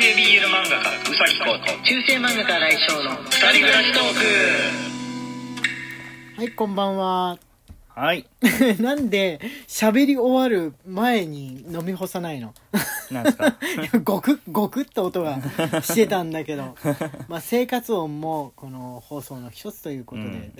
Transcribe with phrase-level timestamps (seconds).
[0.00, 4.14] 系 BL 漫画家うさぎこと中世漫画家来翔の二人暮らしトー
[6.38, 7.38] はいこんばんは。
[7.94, 8.24] クはい。
[8.78, 12.54] なんで喋り終わる前に飲み干さないの？
[13.10, 13.56] なんですか？
[14.04, 15.40] ゴクッゴクッと音が
[15.82, 16.76] してたんだけど。
[17.26, 20.52] まあ生活音もこの放送の一つということで、うん。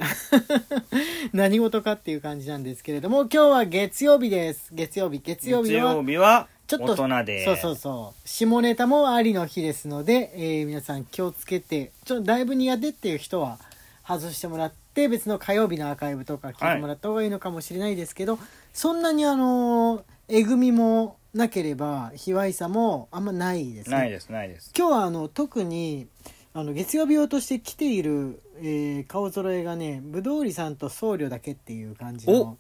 [1.33, 4.71] 何事かっていう感じなんですけれども今日は月曜日です。
[4.73, 7.45] 月曜日月曜月日は曜日はちょっと大人で。
[7.47, 8.29] そうそうそう。
[8.29, 13.59] 下ネタもありの日ですので、えー皆さん気をつけてちょっとだいぶ苦手っていう人は
[14.07, 18.39] 外してもらって別の火曜日のアーカイブとか聞いてもらった方がいいのかもしれないですけど、
[18.75, 23.97] そんなにあのーえぐみもなければ卑猥さもあんまないですね。
[23.97, 24.71] ないですないです。
[24.77, 26.07] 今日はあの特に
[26.53, 32.59] あの月曜日用として来ている、えー顔揃えがねぶどうりさんと僧侶だけっていう感じの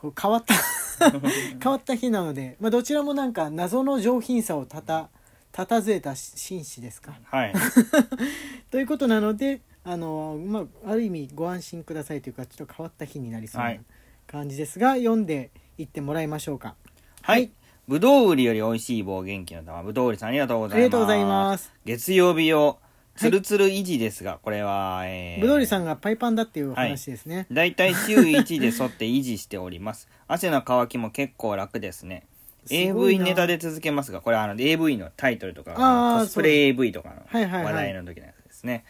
[0.00, 0.54] こう変わった
[1.62, 5.08] 変わった日なので、まあ、どちらもなんか謎の上品さをたた
[5.52, 7.18] たたずえた紳士ですか。
[7.24, 7.52] はい。
[8.70, 13.80] ということなのであの、まあ、ある意味ご安心くださいというかちょっと変わった日になりそうはない。
[14.26, 16.76] 感じですが、読んでいってもらいましょうか。
[17.22, 17.50] はい。
[17.88, 19.82] ぶどう売りより美味しい棒元気の玉。
[19.82, 20.76] ぶどう売りさんありがとうございます。
[20.76, 21.72] ありがとうございます。
[21.84, 22.78] 月曜日用
[23.16, 30.08] つるつる維持ですが、これは、えーぶどうりさんがパイパンだっていうお話ですね、だいたい週1で沿って維持しております。
[30.28, 32.24] 汗の乾きも結構楽ですね。
[32.70, 38.84] AV なネタで続けますが、これはあの AV のタイトルとか、コスプレ AV とかのはいはいはい話題の時のやつですね。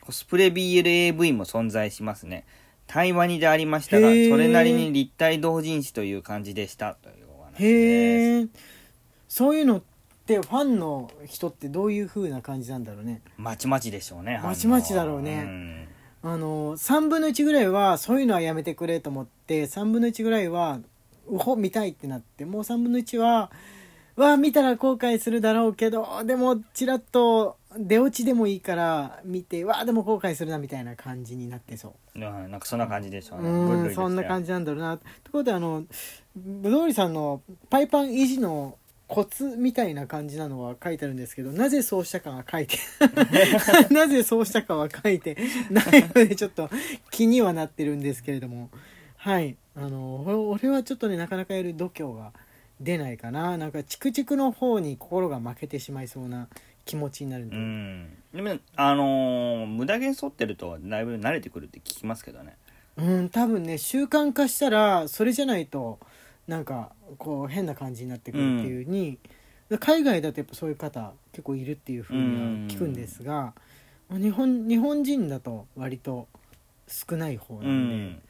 [0.00, 2.44] コスプレ BLAV も存在しますね。
[2.86, 6.94] 対話にでありましたが、それなりに立体同人誌という感じでした。
[6.94, 7.64] というお話です。
[7.64, 8.46] へえ
[9.28, 9.82] そういうのっ
[10.26, 14.40] てファンの人ってどういう風な感じなんだろうねまちまちでしょうね。
[14.42, 15.88] まちまちだろうねん
[16.22, 20.80] あの3分の1ぐらいはそういうのはやめてくれと思って3分の1ぐらいは
[21.28, 23.50] うほ見たいってなってもう3分の1は
[24.16, 33.48] わあ見たら後悔するだろうけどでもちらっと出落ちでもいいから見てわあでも後悔するなみたいな感じになってそううんなんかそんな感じでしょうね。
[33.50, 34.46] うんそんな感じ。
[34.46, 35.84] じなんだろうなということであの
[36.36, 42.78] ぶどうりさんのパイパン維持のコツみたいな感じなのは書いてあるんですけどなぜそうしたかは書いて
[43.92, 45.36] なぜそうしたかは書いて
[45.70, 46.70] ないのでちょっと
[47.10, 48.70] 気にはなってるんですけれども
[49.16, 52.32] はいあのお俺はちょっとねなかなかやる度胸が
[52.80, 56.48] 出ないかななんかチクチクの方に心が負けてしまいそうな
[56.84, 58.08] 気持ちになるんで、うん。
[58.34, 62.56] でも、あのー無駄毛剃ってるとだいぶ慣れてくるって聞きますけどね。
[62.96, 65.98] うん多分ね習慣化したらそれじゃないと
[66.46, 69.18] なんかこう変な感じになってくるっていうに、
[69.80, 73.54] 海外だとやっぱそういう方結構いるっていうふうには聞くんですが、
[74.10, 76.28] 日本日本人だと割と
[76.86, 78.22] 少ない方うなんで、ん。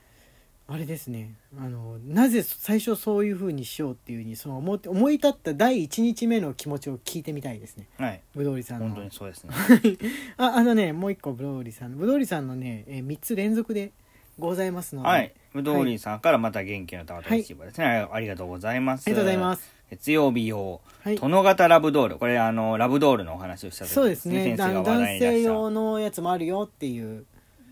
[0.67, 8.23] あれですねあのなぜ最初そういうふうにしようっていうふうにその思って思い立った第1日目の気持ちを聞いてみたいですねはい。
[8.35, 9.51] ぶどうりさんの本当にそうですね。
[10.39, 13.93] ああのねもう一個ぶどうりさんぶどうりさんのね、え3つ連続で
[14.39, 15.35] ございますので、はい。
[15.55, 17.79] ぶどうりんさんからまた元気の玉とレシーバーです。
[17.81, 19.05] ね、ありがとうございます。
[19.07, 19.73] ありがとうございます。
[19.89, 21.17] 月曜日用、はい。
[21.17, 22.17] 殿型ラブドール。
[22.17, 24.57] これ、あの、ラブドールのお話をした時そうですね。
[24.57, 27.25] 男性用のやつもあるよっていう。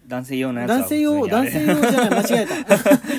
[0.06, 2.46] 男性用のやつは男性用男性用じゃない間違え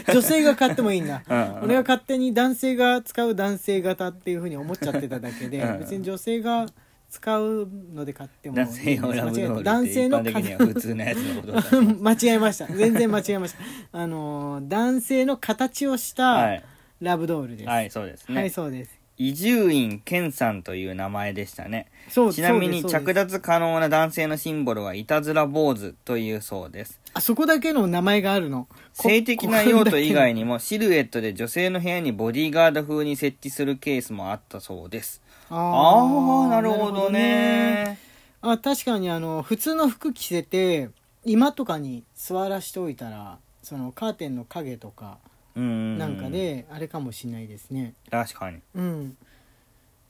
[0.06, 0.08] た。
[0.14, 1.24] 女性が買ってもいいんだ。
[1.28, 1.60] うん。
[1.64, 5.80] 俺が勝手に男性が使う男性型っていうふうに思っちゃってただけでうん。
[5.80, 6.68] 別に女性が
[7.14, 13.60] 使うので買ってもいい男性用ラブドールって男性の一般普通のやつのこと 間違えました全然間違えました
[13.92, 16.64] あのー男性の形をしすたはい。
[17.02, 18.36] ラブドールですはい、そうですね。
[18.36, 21.92] はいそうです伊集院健さんという名前でしたね。
[22.10, 27.00] そうちなみに着脱可能な男性のシンボルはいたずら坊主というそうです。
[27.14, 28.68] あそこだけの名前があるの？
[28.98, 35.22] こ性的な用途以外ににもシルエットで女性の部屋にボディーガード風に設置するケースもあったそうです。
[35.50, 38.00] あああ、なるほどね。
[38.42, 40.90] あ確かにあの普通の服着せて
[41.24, 45.18] 今とかに座らしておいたらそのカーテンの影とか
[45.56, 45.98] うん。
[45.98, 48.60] なんかであれかもしれないですね確かに。
[48.76, 49.18] うん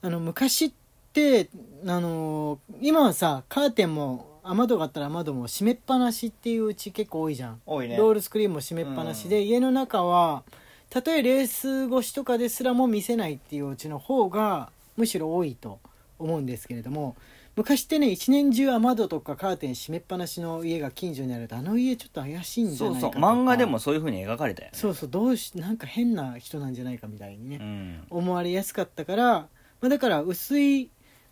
[0.02, 0.72] あの昔っ
[1.12, 1.48] て
[1.86, 7.96] あの今はさカーテンも雨戸があったら雨戸も閉めっぱなしっていううち結構多いじゃん多いね。
[7.96, 10.42] ロールスクリーンも閉めっぱなしで、家の中は
[10.90, 15.80] たとえレース越しとかですらも見せないっていううちの方がむしろ多いと
[16.18, 17.16] 思うんですけれども
[17.56, 22.94] 昔ってね一年中雨戸とかカーテン閉めっぱなしの家が近所にあるとあの家ちょっと怪しいんじゃそうそう。
[22.94, 24.78] ないかとか漫画でもそういう風に描かれたよね。
[24.78, 28.04] そうそうどうしなんか変な人なんじゃないかみたいにね、うん。
[28.10, 29.48] 思われやすかったから、ま
[29.82, 30.90] あ、だから薄い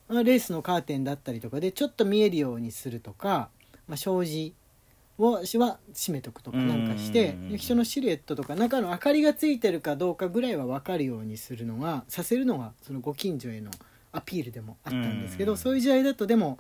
[0.08, 3.48] まあレースのカーテンだったりとかでちょっと見えるようにするとか、
[3.88, 4.54] まあ、障子
[5.18, 13.70] をしは閉めとくとかなんかしてうん人のシルエットとか中の明かりがついてるかどうかぐらいは分かるようにするのがさせるのがそのご近所への
[14.12, 15.58] アピールでもあったんですけど、うん。
[15.58, 16.58] そういう時代だとでも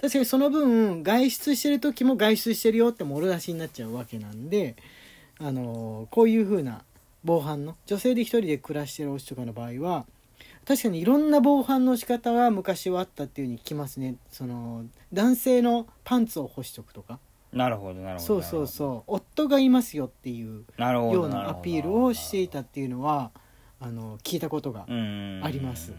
[0.00, 4.76] 確かにその分外出してる時も外出してるよってもろ出しになっちゃうわけなんで、
[5.38, 6.82] あのこういう風な
[7.24, 10.04] 防犯の女性で一人で暮らしてるお家とかの場合は
[10.66, 14.16] 確かにいろんな防犯の仕方は昔はあったっていうふうに聞きますね。
[14.30, 17.18] その男性のパンツを干しとくとか
[17.54, 18.20] なるほどなるほど。
[18.20, 19.14] そうそうそう。
[19.14, 23.30] 夫がいますよっていうなるほどようなアピールをしていたっていうのは
[23.80, 25.40] あの聞いたことがうん。
[25.42, 25.92] あります。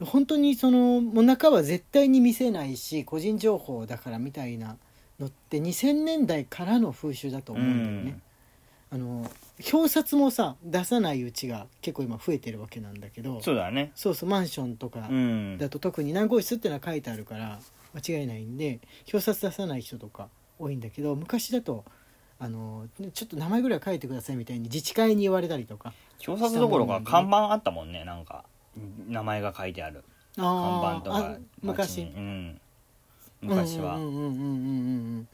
[0.00, 4.76] 本当にそのもう中は絶対に見せないし個人情報だからみたいな
[5.18, 8.20] のって2000年代からの風習だと思うんだよね。
[8.90, 9.30] あの
[9.72, 13.40] 表札もさ出さないうちが結構今増えてるわけなんだけど。
[13.42, 13.90] そうだね。
[13.94, 15.58] そうそうマンションとかうん。
[15.58, 17.58] だと特に何号室ってのは書いてあるから
[17.94, 18.80] 間違いないんで
[19.12, 21.84] 表札出さない人とか多いんだけど昔だと
[22.40, 25.92] あのちょっと名前ぐらい書いてくださいみたいに自治会に言われたりとか
[26.26, 28.44] 表札どころか看板あったもんねなんか。
[29.08, 30.04] 名前が書いてある。
[30.36, 32.02] 看板とか昔。
[32.02, 32.60] うん。
[33.40, 33.96] 昔は。
[33.96, 34.36] うんうんうんうんうん。
[34.36, 34.40] う
[35.20, 35.28] ん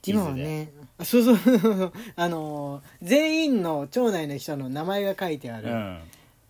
[0.00, 0.22] 地図で。
[0.22, 6.00] 今はねあそうそう あの全員の町内の人の名前が書いてあるうん。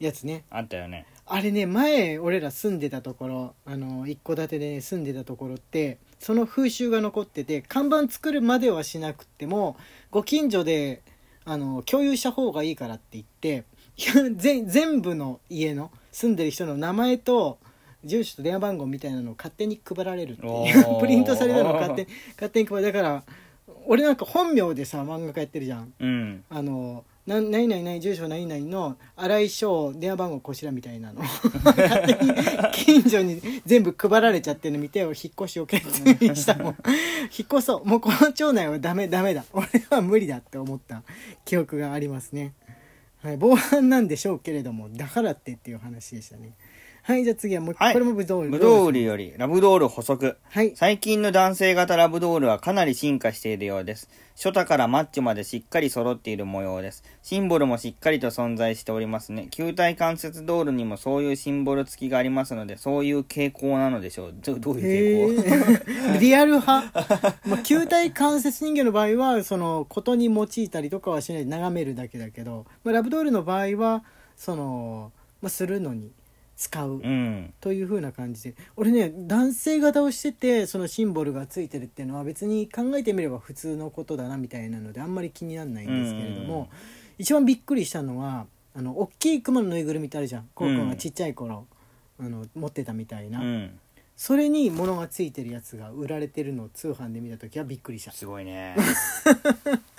[0.00, 1.06] やつね、あったよね。
[1.26, 9.76] あれね前俺ら住んでたところあの一戸建てで、ね、住んでたところってその風習が残ってて看板作るまではしなくっても
[10.11, 11.03] ご近所で
[11.44, 13.65] あの共有した方がいいからって言って
[14.37, 17.59] 全全部の家の住んでる人の名前と
[18.05, 22.82] 住所と電話番号みたいなのを勝手に配られるっていう プリントされたのを勝手に勝手に配る。
[22.85, 23.25] だから
[23.87, 25.93] 俺なんか本名でさ漫画家やってるじゃん。
[25.99, 26.44] うん。
[26.49, 31.20] あのな何々何住所何々の新井翔電話番号こちらみたいなの。
[31.20, 32.32] 勝手に
[32.72, 35.86] 近所に全部配られちゃってるの見て引っ越しを決
[36.25, 36.76] 意したもん。
[36.76, 37.84] 引っ越そう。
[37.84, 39.44] もうこの町内はダメダメだ。
[39.52, 41.02] 俺は無理だって思った。
[41.44, 42.54] 記憶がありますね、
[43.22, 46.52] はい、防犯なんでしょうけれどもだからってっていう話でしたね
[47.08, 47.94] はいじゃあ次はもう、はい。
[47.94, 50.37] これもブドウルブドウルよりラブドール補足。
[50.50, 50.76] はい。
[50.76, 54.10] 最近の男性型ラブドールはかなり進化しているようです。
[54.37, 57.02] 初太からマッチョまでしっかり揃っている模様です。
[57.22, 59.49] シンボルもしっかりと存在しておりますね。
[59.50, 64.34] 球体関節ドールにもそういうシンボル付きがありますので、そういう傾向なのでしょう。
[64.43, 66.20] どどういう傾向？
[66.20, 66.93] リアル派、
[67.46, 71.46] まあ、球体関節人形の場合はそのことに用いたりとかはしない。
[71.46, 74.04] で眺めるだけだけど、まあ、ラブドールの場合は
[74.37, 76.12] その、まあ、するのに
[76.58, 76.90] 使う。
[76.90, 77.55] うん。
[77.60, 78.55] という風な感じで。
[78.76, 86.69] 俺ね男性型をしててそのシンボルがついてるっていうのは別に考えてみれば普通のことだなみたいなのであんまり気にならないんですけれども、
[87.16, 90.49] 一番びっくりしたのはあの大きい熊のぬいぐるみってあるじゃん。
[90.55, 91.66] コウ君がちっちゃい頃、
[92.20, 93.78] あの持ってたみたいな、うん。
[94.16, 98.11] それに物がついてるやつが売られてるのを通販で見た時はびっくりした。
[98.11, 98.75] すごいね。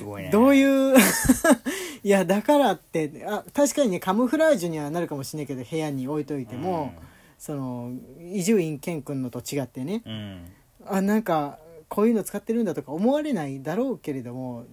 [0.00, 0.30] すごいね。
[0.30, 0.96] どうういう
[2.02, 6.94] いやだからってあ確かにねカムフラージュにはなるかもしれないけど部屋に置いといても、
[7.38, 7.92] その
[8.32, 10.12] 伊集院健君のと違ってねうん。
[10.12, 10.52] うん。
[10.86, 11.58] あなんか
[11.88, 14.64] こういうの使ってるんだとか思われないだろうけれども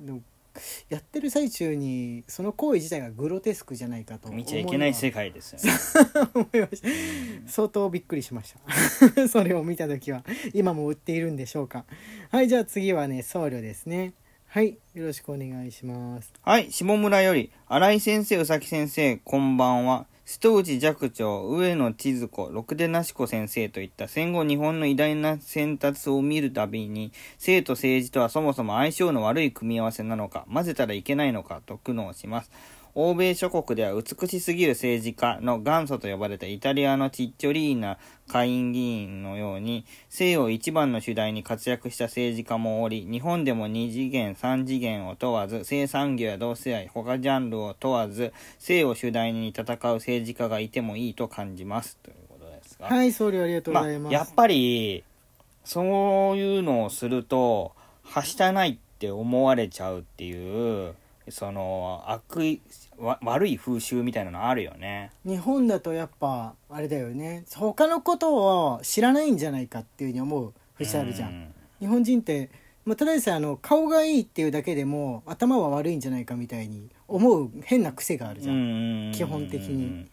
[0.89, 5.71] やってる最中にその行為自体がグロテスクじゃないかと思見ちゃいけない世界界ですよね。
[6.33, 6.87] 思いました
[7.47, 8.53] 相当びっくりしまし
[9.15, 10.23] た それを見た時は
[10.53, 11.85] 今も売っているんでしょうか
[12.29, 14.13] はいじゃあ次はね僧侶ですね
[14.57, 20.07] はいよろしくお願いしますはい、下村より、新井先生、宇崎先生、こんばんは。
[20.25, 32.49] 瀬戸内寂聴、上野千鶴子、六手なし子先生といった戦後日本の偉大な選択を見るたびに、生と政治とはそもそも相性の悪い組み合わせなのか、混ぜたらいけないのかと苦悩します。
[32.99, 49.65] 欧米諸国では美しすぎる政治家の元祖と呼ばれたイタリアのチッチョリーナ下院議員のように性を一番の主題に活躍した政治家もおり日本でも2次元3次元を問わず性産業や同性愛他ジャンルを問わず性を主題に戦う
[49.97, 51.97] 政治家がいてもいいと感じます。
[51.97, 55.03] ということですが、はい僧侶ありがとうごまあざいます、やっぱり
[55.63, 55.85] そう
[56.35, 60.95] いうのをするとはしたないって思われちゃうっていう
[61.29, 65.11] その悪いわ悪い風習みたいなのあるよね。
[65.25, 67.45] 日本だとやっぱあれだよね。
[67.55, 68.35] 他のこと
[68.73, 70.53] を知らないんじゃないかっていうふうに思う。
[70.77, 71.53] 節あるじゃん、ん。
[71.79, 72.49] 日本人って、
[72.85, 80.07] まあ、ただでさえあの顔がいいっていうだけでも頭は悪いんじゃないかみたいに思う変な癖があるじゃん、基本的に。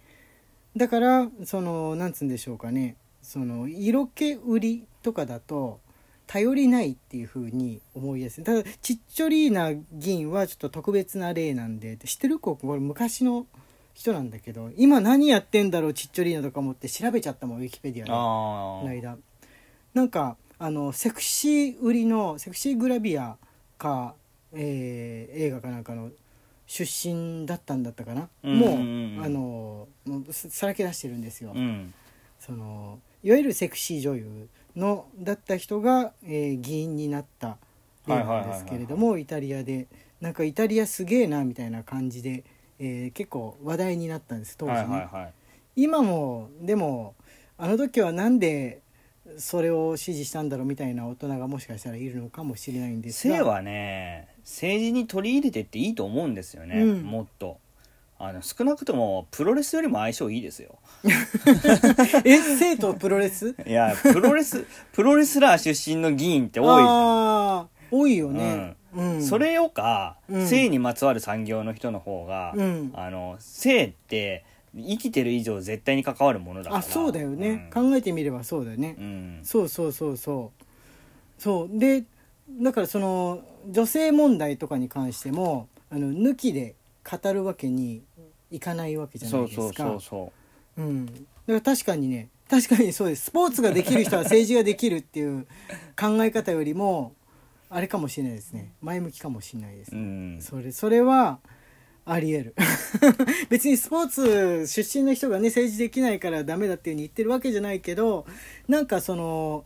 [0.77, 2.97] だからそのなんつうんでしょうかね。
[3.23, 5.81] その色気売りとかだと
[6.27, 8.41] 頼りないっていう風に思いやす。
[8.41, 13.47] いただチッチョリーナ議員はちょっと特別な例なんで知ってる子これ昔の
[13.95, 18.13] 人なんだけど今何やってんだろうチッチョリーナとか思って調べちゃったもんウィキペディアで。
[18.13, 19.19] あこのあ間
[19.93, 23.37] なんかあのセクシー売りのセクシーグラビア
[23.79, 24.15] か、
[24.53, 26.11] えー映画かなんかの
[26.67, 31.93] 出身だったんだったかな、うんもうあのもうささらけ出してるんですよ、うん。
[32.41, 37.59] そのいわゆるセクシー女優のだった人が、えー議員になった
[38.07, 39.87] 例なんですけれどもイタリアで。
[40.21, 42.45] なんかイタリアすげえなみたいな感じで、
[42.79, 45.33] えー結構話題になったんです当時ね、はいはいはい。
[45.77, 47.15] 今もでも
[47.59, 48.81] あの時はなんで
[49.37, 53.37] それを支持したんだろうみたいな大人がもしかしたらいるのかもしれないんですが。
[53.37, 57.03] 性はね政治に取り入れてっていいと思うんですよね、うん。
[57.03, 57.59] もっと
[58.19, 60.79] あの少なくともプロレスよりも相性いいですよ。
[62.25, 63.55] え生とプロレス？
[63.67, 67.69] いやプロレス プロレスラー出身の議員って多いじゃん。
[67.91, 69.23] 多いよね、うん。
[69.23, 70.47] それよか、うん。
[70.47, 72.93] 性にまつわる産業の人の方が、うん。
[72.95, 74.45] あの性って
[74.75, 76.81] 生きてる以上絶対に関わるものだから。
[76.81, 77.91] あそうだよね、うん。
[77.91, 79.41] 考えてみればそうだよね、うん。
[79.43, 80.65] そうそうそうそう。
[81.39, 81.79] そう。
[81.79, 82.05] で
[82.61, 88.03] だからその女性問題とかに関してもあの抜きで語るわけに
[88.51, 89.85] いかないわけじゃなそそういうですか。
[89.85, 90.33] そうそ
[90.77, 93.27] うん、だから確かにね確かにそうです。
[93.27, 95.47] スポーツができる人は政治ができるっていう
[95.99, 97.15] 考え方よりも
[97.71, 98.73] あれかもしれないですね。
[98.81, 101.41] 前向きかもしれないですう、うん、それそれは
[102.05, 102.55] あり得る。
[103.49, 108.27] 別にスポーツ出身の人がね政治できないからダメだっていうふうに言ってるわけじゃないけど
[108.69, 109.65] なんかその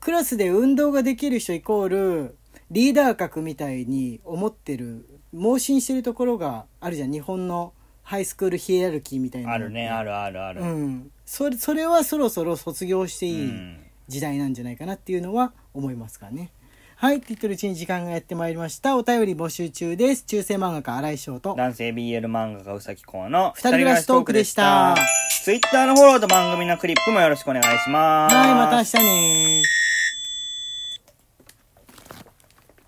[0.00, 2.36] クラスで運動ができる人イコール
[2.70, 16.50] リーダー格みたいに思ってる盲信してるところがあるじゃん日本のハイスクールヒエラルキーみたいなのあるねあるあるある、うん、それそれはそろそろ卒業していいうん時代なんじゃないかなっていうのは思いますかね。
[16.98, 18.96] はい、って言ってるうちに時間がやってまいりました。
[18.96, 20.24] お便り募集中です。
[20.24, 21.54] 中世漫画家新井翔と。
[21.54, 24.94] 男性 BL 漫画家うさきこうの二人暮らしトークでした
[25.42, 29.55] ツイッターのフォローと番組のクリップもよろしくお願いしますはい、また明日ね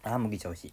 [0.09, 0.73] あー麦調子